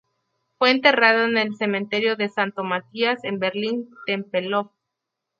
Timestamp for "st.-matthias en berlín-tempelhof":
2.25-4.71